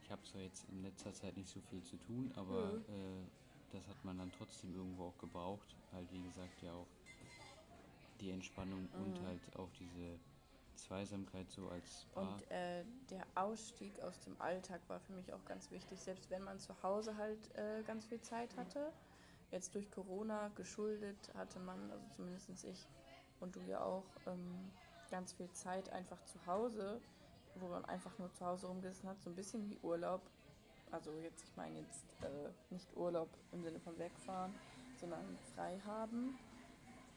ich 0.00 0.10
habe 0.10 0.22
zwar 0.22 0.40
jetzt 0.42 0.64
in 0.64 0.82
letzter 0.82 1.12
Zeit 1.12 1.36
nicht 1.36 1.50
so 1.50 1.60
viel 1.60 1.82
zu 1.82 1.96
tun, 1.98 2.32
aber 2.36 2.78
Mhm. 2.78 2.84
äh, 2.88 3.26
das 3.70 3.86
hat 3.88 4.04
man 4.04 4.18
dann 4.18 4.32
trotzdem 4.32 4.74
irgendwo 4.74 5.04
auch 5.04 5.18
gebraucht. 5.18 5.76
Halt, 5.92 6.10
wie 6.10 6.22
gesagt, 6.22 6.62
ja 6.62 6.72
auch 6.72 6.88
die 8.20 8.30
Entspannung 8.30 8.88
und 8.88 9.20
Mhm. 9.20 9.24
halt 9.26 9.56
auch 9.56 9.70
diese 9.72 10.18
Zweisamkeit 10.76 11.50
so 11.50 11.68
als 11.68 12.06
Paar. 12.14 12.38
Und 12.38 12.50
äh, 12.50 12.84
der 13.10 13.26
Ausstieg 13.34 14.00
aus 14.00 14.20
dem 14.20 14.40
Alltag 14.40 14.80
war 14.88 15.00
für 15.00 15.12
mich 15.12 15.32
auch 15.32 15.44
ganz 15.44 15.70
wichtig, 15.70 16.00
selbst 16.02 16.30
wenn 16.30 16.42
man 16.42 16.58
zu 16.58 16.82
Hause 16.82 17.16
halt 17.16 17.54
äh, 17.56 17.82
ganz 17.84 18.06
viel 18.06 18.20
Zeit 18.20 18.56
hatte. 18.56 18.92
Jetzt 19.50 19.74
durch 19.74 19.90
Corona 19.90 20.48
geschuldet 20.56 21.32
hatte 21.34 21.58
man, 21.60 21.90
also 21.90 22.04
zumindest 22.16 22.50
ich 22.64 22.88
und 23.40 23.56
du 23.56 23.60
ja 23.62 23.82
auch, 23.82 24.04
ähm, 24.26 24.70
ganz 25.10 25.32
viel 25.32 25.50
Zeit 25.52 25.88
einfach 25.90 26.22
zu 26.24 26.38
Hause. 26.46 27.00
wo 27.54 27.68
man 27.68 27.84
einfach 27.86 28.16
nur 28.18 28.32
zu 28.34 28.44
Hause 28.46 28.66
rumgesessen 28.68 29.08
hat, 29.08 29.20
so 29.22 29.30
ein 29.30 29.36
bisschen 29.36 29.68
wie 29.68 29.78
Urlaub. 29.82 30.22
Also 30.90 31.10
jetzt, 31.20 31.42
ich 31.44 31.56
meine 31.56 31.80
jetzt 31.80 32.04
äh, 32.22 32.50
nicht 32.70 32.96
Urlaub 32.96 33.28
im 33.52 33.62
Sinne 33.62 33.80
von 33.80 33.98
wegfahren, 33.98 34.54
sondern 34.96 35.38
frei 35.54 35.78
haben. 35.84 36.38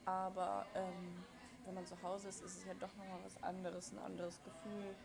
Aber 0.06 0.66
ähm, 0.74 1.24
wenn 1.66 1.76
man 1.76 1.86
zu 1.86 2.02
Hause 2.02 2.30
ist, 2.30 2.42
ist 2.42 2.58
es 2.58 2.66
ja 2.66 2.74
doch 2.74 2.96
nochmal 2.96 3.20
was 3.24 3.42
anderes, 3.44 3.92
ein 3.92 4.00
anderes 4.00 4.42
Gefühl 4.44 4.96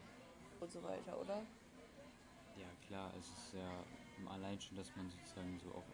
und 0.60 0.72
so 0.72 0.82
weiter, 0.82 1.20
oder? 1.20 1.42
Ja, 2.56 2.68
klar, 2.86 3.12
es 3.18 3.26
ist 3.26 3.52
ja 3.52 3.84
allein 4.30 4.60
schon, 4.60 4.76
dass 4.76 4.94
man 4.96 5.10
sozusagen 5.10 5.58
so 5.60 5.70
auch 5.74 5.84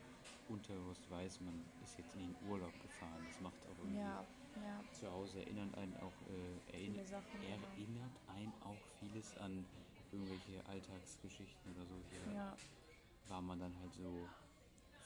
unterbewusst 0.52 1.10
weiß, 1.10 1.40
man 1.40 1.64
ist 1.82 1.96
jetzt 1.98 2.14
in 2.14 2.20
den 2.28 2.36
Urlaub 2.48 2.72
gefahren. 2.80 3.22
Das 3.26 3.40
macht 3.40 3.66
auch 3.66 3.78
irgendwie 3.78 3.98
Ja, 3.98 4.24
ja. 4.56 4.84
zu 4.92 5.10
Hause 5.10 5.40
erinnert 5.40 5.74
einen 5.78 5.96
auch 5.96 6.12
äh, 6.28 6.76
erinn 6.76 7.06
Sachen, 7.06 7.42
erinnert 7.42 8.12
einen 8.28 8.52
auch 8.62 8.76
vieles 9.00 9.36
an 9.38 9.64
irgendwelche 10.12 10.64
Alltagsgeschichten 10.66 11.72
oder 11.74 11.86
so. 11.86 11.94
Hier 12.10 12.34
Ja. 12.34 12.56
war 13.28 13.40
man 13.40 13.58
dann 13.58 13.74
halt 13.80 13.94
so 13.94 14.28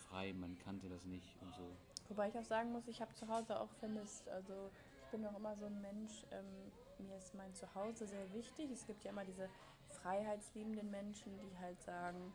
frei, 0.08 0.32
man 0.32 0.58
kannte 0.64 0.88
das 0.88 1.04
nicht 1.04 1.28
und 1.42 1.54
so. 1.54 1.76
Wobei 2.08 2.28
ich 2.28 2.38
auch 2.38 2.44
sagen 2.44 2.72
muss, 2.72 2.86
ich 2.88 3.00
habe 3.00 3.12
zu 3.14 3.26
Hause 3.28 3.58
auch 3.58 3.70
vermisst. 3.80 4.28
Also 4.28 4.70
ich 5.04 5.10
bin 5.10 5.24
auch 5.26 5.36
immer 5.36 5.56
so 5.56 5.66
ein 5.66 5.80
Mensch, 5.80 6.24
ähm, 6.30 6.72
mir 7.06 7.16
ist 7.16 7.34
mein 7.34 7.54
Zuhause 7.54 8.06
sehr 8.06 8.32
wichtig. 8.32 8.70
Es 8.70 8.86
gibt 8.86 9.04
ja 9.04 9.10
immer 9.10 9.24
diese 9.24 9.48
freiheitsliebenden 10.02 10.90
Menschen, 10.90 11.36
die 11.38 11.58
halt 11.58 11.80
sagen, 11.82 12.32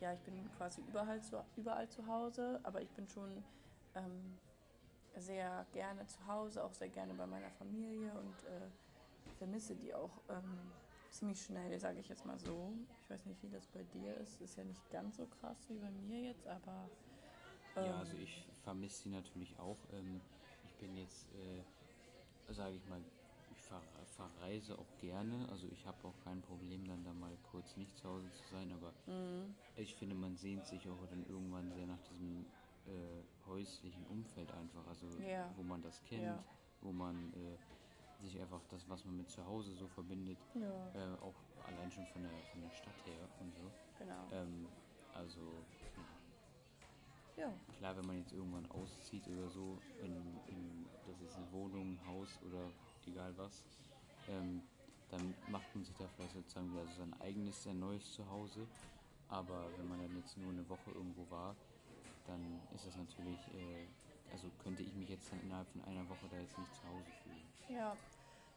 ja, 0.00 0.12
ich 0.12 0.20
bin 0.20 0.50
quasi 0.56 0.80
überall 0.88 1.22
zu, 1.22 1.42
überall 1.56 1.88
zu 1.88 2.06
Hause, 2.06 2.60
aber 2.64 2.80
ich 2.82 2.90
bin 2.90 3.06
schon 3.08 3.42
ähm, 3.94 4.38
sehr 5.16 5.66
gerne 5.72 6.06
zu 6.06 6.26
Hause, 6.26 6.64
auch 6.64 6.72
sehr 6.72 6.88
gerne 6.88 7.14
bei 7.14 7.26
meiner 7.26 7.50
Familie 7.58 8.10
und 8.12 8.44
äh, 8.44 8.70
vermisse 9.38 9.74
die 9.76 9.94
auch 9.94 10.10
ähm, 10.28 10.72
ziemlich 11.10 11.42
schnell, 11.42 11.78
sage 11.78 11.98
ich 12.00 12.08
jetzt 12.08 12.24
mal 12.24 12.38
so. 12.38 12.72
Ich 13.04 13.10
weiß 13.10 13.26
nicht, 13.26 13.42
wie 13.42 13.50
das 13.50 13.66
bei 13.68 13.82
dir 13.82 14.16
ist. 14.18 14.40
Ist 14.40 14.56
ja 14.56 14.64
nicht 14.64 14.90
ganz 14.90 15.16
so 15.16 15.26
krass 15.26 15.58
wie 15.68 15.78
bei 15.78 15.90
mir 15.90 16.22
jetzt, 16.22 16.46
aber 16.46 16.88
Ja, 17.76 17.92
ähm, 17.92 17.98
also 17.98 18.16
ich 18.16 18.44
vermisse 18.62 19.02
sie 19.02 19.08
natürlich 19.10 19.58
auch. 19.58 19.76
Ähm, 19.92 20.20
ich 20.64 20.72
bin 20.80 20.96
jetzt, 20.96 21.26
äh, 21.32 21.64
sage 22.52 22.76
ich 22.76 22.88
mal, 22.88 23.00
ver 23.70 24.06
verreise 24.16 24.78
auch 24.78 24.96
gerne. 24.98 25.48
Also 25.48 25.66
ich 25.68 25.86
habe 25.86 26.06
auch 26.06 26.18
kein 26.24 26.42
Problem, 26.42 26.86
dann 26.86 27.04
da 27.04 27.12
mal 27.12 27.36
kurz 27.52 27.76
nicht 27.76 27.96
zu 27.96 28.08
Hause 28.08 28.30
zu 28.32 28.44
sein. 28.48 28.72
Aber 28.72 28.92
Mhm. 29.06 29.54
ich 29.76 29.94
finde, 29.94 30.14
man 30.16 30.36
sehnt 30.36 30.66
sich 30.66 30.88
auch 30.88 31.06
dann 31.06 31.24
irgendwann 31.24 31.70
sehr 31.72 31.86
nach 31.86 32.00
diesem 32.02 32.46
äh, 32.86 33.22
häuslichen 33.46 34.06
Umfeld 34.06 34.50
einfach. 34.52 34.86
Also 34.86 35.06
Ja. 35.20 35.52
wo 35.56 35.62
man 35.62 35.80
das 35.82 36.02
kennt, 36.04 36.24
Ja. 36.24 36.44
wo 36.80 36.92
man 36.92 37.32
äh, 37.34 37.56
sich 38.22 38.40
einfach 38.40 38.62
das, 38.68 38.88
was 38.88 39.04
man 39.04 39.16
mit 39.16 39.30
zu 39.30 39.44
Hause 39.46 39.72
so 39.74 39.86
verbindet, 39.88 40.38
Ja, 40.54 40.90
äh, 40.94 41.16
auch 41.20 41.36
allein 41.66 41.90
schon 41.90 42.06
von 42.06 42.22
der, 42.22 42.42
von 42.52 42.60
der 42.62 42.70
Stadt 42.70 43.06
her 43.06 43.28
und 43.38 43.54
so. 43.54 43.70
genau. 43.98 44.28
Ähm, 44.32 44.68
also 45.14 45.64
ja. 47.36 47.44
Ja, 47.44 47.52
Klar, 47.78 47.96
wenn 47.96 48.06
man 48.06 48.18
jetzt 48.18 48.32
irgendwann 48.32 48.66
auszieht 48.66 49.26
oder 49.28 49.48
so, 49.48 49.80
in, 50.02 50.38
in 50.48 50.86
das 51.06 51.18
ist 51.22 51.36
eine 51.36 51.50
Wohnung, 51.50 51.92
ein 51.94 52.06
Haus 52.06 52.28
oder 52.42 52.70
egal 53.06 53.36
was, 53.36 53.64
ähm, 54.28 54.62
dann 55.10 55.34
macht 55.48 55.74
man 55.74 55.84
sich 55.84 55.96
da 55.96 56.06
vielleicht 56.08 56.34
sozusagen 56.34 56.72
wieder 56.72 56.86
so 56.86 56.94
sein 56.94 57.14
eigenes, 57.20 57.62
sein 57.62 57.78
neues 57.78 58.12
Zuhause. 58.12 58.66
Aber 59.28 59.70
wenn 59.76 59.88
man 59.88 59.98
dann 60.00 60.16
jetzt 60.16 60.36
nur 60.36 60.50
eine 60.52 60.68
Woche 60.68 60.90
irgendwo 60.90 61.28
war, 61.30 61.54
dann 62.26 62.60
ist 62.74 62.86
das 62.86 62.96
natürlich, 62.96 63.38
äh, 63.54 63.86
also 64.32 64.48
könnte 64.62 64.82
ich 64.82 64.94
mich 64.94 65.08
jetzt 65.08 65.30
dann 65.32 65.40
innerhalb 65.40 65.68
von 65.68 65.82
einer 65.84 66.08
Woche 66.08 66.28
da 66.30 66.38
jetzt 66.38 66.58
nicht 66.58 66.74
zu 66.74 66.82
Hause 66.88 67.10
fühlen. 67.22 67.52
ja. 67.68 67.96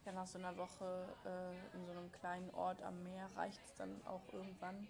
Ja, 0.05 0.11
nach 0.11 0.27
so 0.27 0.37
einer 0.37 0.57
Woche 0.57 1.15
äh, 1.23 1.77
in 1.77 1.85
so 1.85 1.91
einem 1.91 2.11
kleinen 2.11 2.49
Ort 2.51 2.81
am 2.81 3.01
Meer 3.03 3.29
reicht 3.37 3.63
es 3.63 3.73
dann 3.75 4.05
auch 4.05 4.21
irgendwann. 4.33 4.85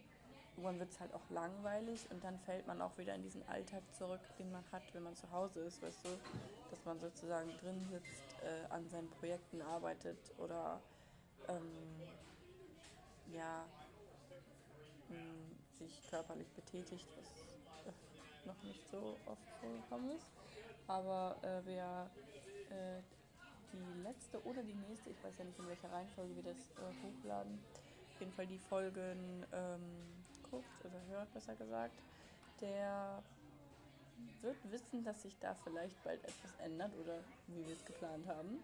Irgendwann 0.56 0.80
wird 0.80 0.90
es 0.90 1.00
halt 1.00 1.14
auch 1.14 1.30
langweilig 1.30 2.10
und 2.10 2.24
dann 2.24 2.40
fällt 2.40 2.66
man 2.66 2.82
auch 2.82 2.98
wieder 2.98 3.14
in 3.14 3.22
diesen 3.22 3.48
Alltag 3.48 3.84
zurück, 3.96 4.22
den 4.40 4.52
man 4.52 4.64
hat, 4.72 4.82
wenn 4.94 5.04
man 5.04 5.16
zu 5.16 5.32
Hause 5.32 5.60
ist, 5.62 5.84
weißt 5.84 6.06
du? 6.06 6.10
Dass 6.74 6.86
man 6.86 7.00
sozusagen 7.00 7.56
drin 7.58 7.86
sitzt, 7.86 8.36
äh, 8.42 8.66
an 8.72 8.90
seinen 8.90 9.08
Projekten 9.12 9.62
arbeitet 9.62 10.34
oder 10.40 10.82
ähm, 11.48 12.08
ja, 13.26 13.66
mh, 15.10 15.16
sich 15.80 16.06
körperlich 16.08 16.52
betätigt, 16.54 17.08
was 17.16 17.46
äh, 17.86 17.94
noch 18.46 18.62
nicht 18.64 18.88
so 18.90 19.20
oft 19.26 19.52
vorgekommen 19.60 20.10
ist. 20.12 20.32
Aber 20.88 21.38
äh, 21.44 21.62
wer 21.66 22.10
äh, 22.70 23.02
die 23.72 23.94
letzte 23.94 24.44
oder 24.46 24.64
die 24.64 24.76
nächste, 24.76 25.10
ich 25.10 25.24
weiß 25.24 25.38
ja 25.38 25.46
nicht 25.46 25.60
in 25.60 25.68
welcher 25.68 25.92
Reihenfolge 25.92 26.36
wir 26.36 26.44
das 26.44 26.72
äh, 26.78 26.94
hochladen, 27.04 27.66
auf 28.14 28.20
jeden 28.20 28.34
Fall 28.34 28.48
die 28.48 28.60
Folgen 28.60 29.46
ähm, 29.52 30.26
guckt 30.44 30.84
oder 30.86 31.02
hört, 31.06 31.34
besser 31.34 31.56
gesagt, 31.56 32.04
der 32.62 33.24
wird 34.42 34.58
wissen, 34.72 35.04
dass 35.04 35.22
sich 35.22 35.38
da 35.40 35.56
vielleicht 35.64 36.02
bald 36.04 36.24
etwas 36.24 36.52
ändert 36.60 36.92
oder 37.04 37.20
wie 37.48 37.66
wir 37.66 37.74
es 37.74 37.86
geplant 37.86 38.28
haben. 38.28 38.64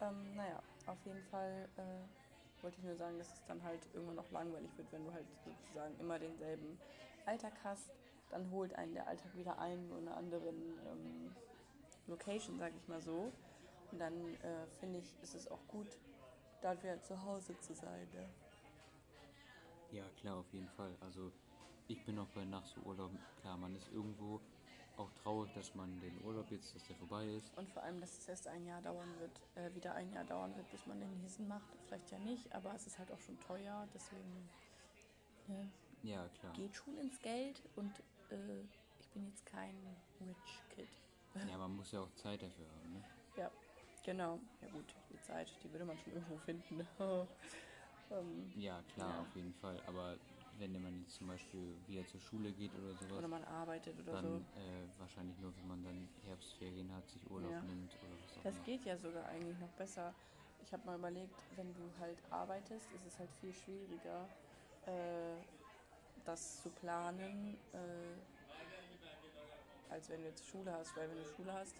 Ähm, 0.00 0.36
naja, 0.36 0.62
auf 0.86 0.98
jeden 1.04 1.22
Fall 1.30 1.68
äh, 1.76 2.62
wollte 2.62 2.78
ich 2.78 2.84
nur 2.84 2.96
sagen, 2.96 3.18
dass 3.18 3.32
es 3.32 3.44
dann 3.46 3.62
halt 3.62 3.80
irgendwann 3.94 4.16
noch 4.16 4.30
langweilig 4.30 4.70
wird, 4.76 4.90
wenn 4.92 5.04
du 5.04 5.12
halt 5.12 5.26
sozusagen 5.44 5.98
immer 6.00 6.18
denselben 6.18 6.78
Alltag 7.24 7.52
hast. 7.64 7.90
Dann 8.30 8.50
holt 8.50 8.74
einen 8.74 8.94
der 8.94 9.06
Alltag 9.06 9.34
wieder 9.36 9.58
ein, 9.58 9.88
nur 9.88 9.98
in 9.98 10.08
einer 10.08 10.16
anderen 10.16 10.56
ähm, 10.86 11.36
Location, 12.06 12.58
sag 12.58 12.72
ich 12.74 12.88
mal 12.88 13.00
so. 13.00 13.32
Und 13.92 13.98
dann 13.98 14.12
äh, 14.42 14.66
finde 14.80 14.98
ich, 14.98 15.14
ist 15.22 15.34
es 15.34 15.48
auch 15.48 15.66
gut, 15.68 15.86
da 16.60 16.76
wieder 16.82 17.00
zu 17.02 17.22
Hause 17.22 17.58
zu 17.60 17.74
sein. 17.74 18.08
Ne? 18.12 18.28
Ja, 19.92 20.04
klar, 20.20 20.36
auf 20.36 20.52
jeden 20.52 20.68
Fall. 20.70 20.94
Also 21.00 21.30
ich 21.88 22.04
bin 22.04 22.18
auch 22.18 22.28
bei 22.34 22.44
nach 22.44 22.64
so 22.66 22.80
Urlaub, 22.80 23.12
klar, 23.40 23.56
man 23.56 23.74
ist 23.76 23.88
irgendwo 23.92 24.40
auch 24.96 25.10
traurig, 25.22 25.52
dass 25.54 25.74
man 25.74 26.00
den 26.00 26.18
Urlaub 26.24 26.50
jetzt, 26.50 26.74
dass 26.74 26.82
der 26.84 26.96
vorbei 26.96 27.26
ist. 27.26 27.56
Und 27.58 27.68
vor 27.70 27.82
allem, 27.82 28.00
dass 28.00 28.16
es 28.18 28.28
erst 28.28 28.46
ein 28.48 28.64
Jahr 28.66 28.80
dauern 28.82 29.08
wird, 29.20 29.40
äh, 29.56 29.74
wieder 29.74 29.94
ein 29.94 30.10
Jahr 30.12 30.24
dauern 30.24 30.56
wird, 30.56 30.70
bis 30.70 30.86
man 30.86 30.98
den 31.00 31.20
nächsten 31.20 31.46
macht. 31.48 31.68
Vielleicht 31.86 32.10
ja 32.10 32.18
nicht, 32.18 32.52
aber 32.54 32.74
es 32.74 32.86
ist 32.86 32.98
halt 32.98 33.10
auch 33.12 33.20
schon 33.20 33.38
teuer, 33.40 33.86
deswegen 33.94 34.48
ne, 35.48 35.70
Ja, 36.02 36.26
klar. 36.40 36.52
geht 36.54 36.74
schon 36.74 36.96
ins 36.98 37.20
Geld 37.20 37.62
und 37.76 37.90
äh, 38.30 38.62
ich 39.00 39.08
bin 39.10 39.26
jetzt 39.26 39.44
kein 39.46 39.74
Rich 40.20 40.62
Kid. 40.70 40.88
Ja, 41.48 41.58
man 41.58 41.76
muss 41.76 41.92
ja 41.92 42.00
auch 42.00 42.12
Zeit 42.14 42.42
dafür 42.42 42.66
haben, 42.66 42.92
ne? 42.92 43.02
Ja, 43.36 43.50
genau. 44.02 44.40
Ja 44.62 44.68
gut, 44.68 44.94
die 45.10 45.20
Zeit, 45.20 45.48
die 45.62 45.70
würde 45.70 45.84
man 45.84 45.98
schon 45.98 46.14
irgendwo 46.14 46.38
finden. 46.38 46.86
ähm, 48.10 48.50
Ja, 48.56 48.80
klar, 48.94 49.10
Ja. 49.10 49.20
auf 49.20 49.36
jeden 49.36 49.52
Fall. 49.54 49.78
Aber 49.86 50.16
wenn 50.58 50.72
man 50.82 51.00
jetzt 51.00 51.14
zum 51.16 51.26
Beispiel 51.28 51.74
wieder 51.86 52.04
zur 52.06 52.20
Schule 52.20 52.52
geht 52.52 52.72
oder 52.74 52.94
sowas, 52.94 53.18
oder 53.18 53.28
man 53.28 53.44
arbeitet 53.44 53.98
oder 54.00 54.12
dann 54.12 54.22
so. 54.22 54.28
äh, 54.60 54.98
wahrscheinlich 54.98 55.38
nur, 55.38 55.52
wenn 55.56 55.68
man 55.68 55.84
dann 55.84 56.08
Herbstferien 56.26 56.92
hat, 56.92 57.08
sich 57.08 57.22
Urlaub 57.30 57.52
Ja. 57.52 57.62
nimmt 57.62 57.94
oder 58.02 58.12
was 58.22 58.38
auch 58.38 58.44
Das 58.44 58.54
immer. 58.54 58.64
geht 58.64 58.84
ja 58.84 58.96
sogar 58.96 59.26
eigentlich 59.26 59.58
noch 59.58 59.72
besser. 59.72 60.14
Ich 60.62 60.72
habe 60.72 60.84
mal 60.86 60.98
überlegt, 60.98 61.44
wenn 61.56 61.74
du 61.74 61.90
halt 61.98 62.18
arbeitest, 62.30 62.92
ist 62.92 63.04
es 63.06 63.18
halt 63.18 63.30
viel 63.40 63.52
schwieriger, 63.52 64.28
äh, 64.86 65.36
das 66.24 66.60
zu 66.62 66.70
planen, 66.70 67.56
äh, 67.72 68.16
als 69.92 70.08
wenn 70.08 70.20
du 70.22 70.28
jetzt 70.28 70.44
Schule 70.46 70.72
hast. 70.72 70.96
Weil 70.96 71.08
wenn 71.10 71.18
du 71.18 71.24
Schule 71.24 71.52
hast, 71.52 71.74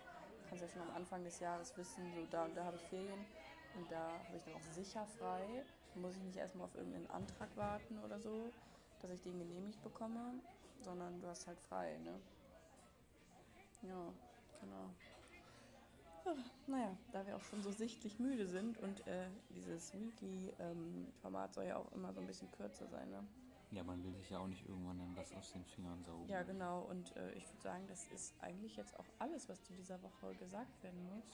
kannst 0.49 0.63
du 0.63 0.67
ja 0.67 0.73
schon 0.73 0.83
am 0.83 0.91
Anfang 0.91 1.25
des 1.25 1.39
Jahres 1.41 1.77
wissen, 1.77 2.13
so 2.13 2.25
da 2.27 2.45
und 2.45 2.55
da 2.57 2.65
habe 2.65 2.77
ich 2.77 2.83
Ferien 2.85 3.25
und 3.75 3.91
da 3.91 4.25
habe 4.27 4.37
ich 4.37 4.45
dann 4.45 4.55
auch 4.55 4.63
sicher 4.63 5.07
frei. 5.07 5.65
Muss 5.97 6.15
ich 6.15 6.23
nicht 6.23 6.37
erstmal 6.37 6.67
auf 6.67 6.75
irgendeinen 6.75 7.11
Antrag 7.11 7.49
warten 7.57 7.99
oder 8.05 8.21
so, 8.21 8.53
dass 9.01 9.11
ich 9.11 9.23
den 9.23 9.39
genehmigt 9.39 9.83
bekomme, 9.83 10.35
sondern 10.83 11.21
du 11.21 11.27
hast 11.27 11.47
halt 11.47 11.59
frei, 11.61 11.99
ne? 12.05 12.21
Ja, 13.83 14.13
genau. 14.61 14.91
Naja, 16.67 16.97
da 17.13 17.27
wir 17.27 17.37
auch 17.37 17.45
schon 17.45 17.63
so 17.63 17.71
sichtlich 17.71 18.19
müde 18.19 18.47
sind 18.47 18.79
und 18.79 19.07
äh, 19.07 19.29
dieses 19.51 19.93
Weekly-Format 19.95 21.55
soll 21.55 21.65
ja 21.65 21.77
auch 21.77 21.91
immer 21.93 22.13
so 22.13 22.21
ein 22.21 22.27
bisschen 22.27 22.51
kürzer 22.53 22.87
sein, 22.89 23.09
ne? 23.11 23.25
Ja, 23.71 23.83
man 23.83 24.03
will 24.05 24.15
sich 24.15 24.31
ja 24.31 24.39
auch 24.39 24.47
nicht 24.47 24.67
irgendwann 24.69 24.99
dann 24.99 25.17
was 25.17 25.33
aus 25.35 25.53
den 25.53 25.65
Fingern 25.65 26.03
saugen. 26.05 26.29
Ja, 26.29 26.43
genau. 26.43 26.83
Und 26.83 27.17
äh, 27.17 27.33
ich 27.33 27.47
würde 27.49 27.63
sagen, 27.63 27.87
das 27.89 28.07
ist 28.15 28.35
eigentlich 28.41 28.77
jetzt 28.77 28.99
auch 28.99 29.07
alles, 29.19 29.49
was 29.49 29.63
zu 29.65 29.73
dieser 29.73 30.01
Woche 30.03 30.35
gesagt 30.37 30.83
werden 30.83 31.05
muss. 31.15 31.25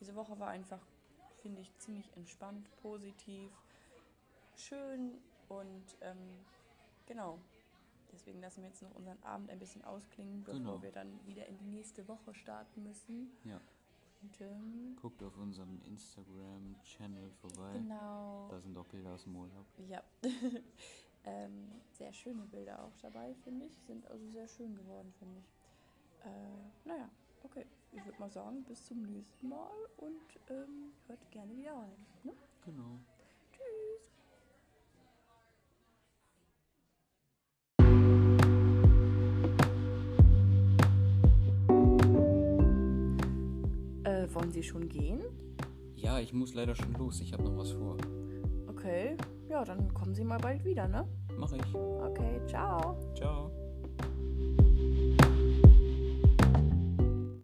Diese 0.00 0.14
Woche 0.14 0.38
war 0.38 0.48
einfach, 0.48 0.80
finde 1.40 1.60
ich, 1.60 1.76
ziemlich 1.78 2.14
entspannt, 2.16 2.68
positiv, 2.82 3.52
schön 4.56 5.18
und 5.48 5.96
ähm, 6.00 6.18
genau. 7.06 7.38
Deswegen 8.12 8.40
lassen 8.42 8.60
wir 8.62 8.68
jetzt 8.68 8.82
noch 8.82 8.94
unseren 8.94 9.22
Abend 9.22 9.50
ein 9.50 9.58
bisschen 9.58 9.82
ausklingen, 9.84 10.44
bevor 10.44 10.58
Genau. 10.60 10.82
wir 10.82 10.92
dann 10.92 11.18
wieder 11.26 11.46
in 11.46 11.56
die 11.56 11.64
nächste 11.66 12.06
Woche 12.08 12.34
starten 12.34 12.82
müssen. 12.82 13.30
Ja. 13.44 13.58
Und 14.20 14.40
ähm, 14.42 14.96
Guckt 15.00 15.22
auf 15.22 15.36
unserem 15.38 15.80
Instagram-Channel 15.86 17.30
vorbei. 17.40 17.72
genau. 17.72 18.48
Da 18.50 18.60
sind 18.60 18.76
auch 18.76 18.86
Bilder 18.86 19.14
aus 19.14 19.24
dem 19.24 19.34
Urlaub. 19.34 19.66
Ja. 19.88 20.02
ähm, 21.24 21.72
sehr 21.90 22.12
schöne 22.12 22.42
Bilder 22.44 22.84
auch 22.84 22.96
dabei, 23.00 23.34
finde 23.44 23.64
ich. 23.66 23.72
Sind 23.86 24.06
also 24.08 24.28
sehr 24.28 24.46
schön 24.46 24.74
geworden, 24.76 25.12
finde 25.18 25.38
ich. 25.40 26.26
Äh, 26.26 26.88
naja, 26.88 27.08
okay. 27.44 27.64
Ich 27.92 28.04
würde 28.04 28.18
mal 28.20 28.30
sagen, 28.30 28.62
bis 28.64 28.84
zum 28.86 29.02
nächsten 29.02 29.48
Mal 29.48 29.72
und 29.96 30.20
ähm, 30.50 30.92
hört 31.08 31.30
gerne 31.30 31.56
wieder 31.56 31.72
rein. 31.74 32.06
Ne? 32.22 32.32
Genau. 32.64 32.98
Wollen 44.52 44.62
Sie 44.62 44.68
schon 44.68 44.86
gehen? 44.86 45.22
Ja, 45.94 46.20
ich 46.20 46.34
muss 46.34 46.52
leider 46.52 46.74
schon 46.74 46.92
los. 46.92 47.22
Ich 47.22 47.32
habe 47.32 47.42
noch 47.42 47.56
was 47.56 47.70
vor. 47.70 47.96
Okay, 48.68 49.16
ja, 49.48 49.64
dann 49.64 49.94
kommen 49.94 50.14
Sie 50.14 50.24
mal 50.24 50.36
bald 50.36 50.62
wieder, 50.62 50.86
ne? 50.86 51.08
Mach 51.38 51.54
ich. 51.54 51.74
Okay, 51.74 52.38
ciao. 52.46 52.98
Ciao. 53.14 53.50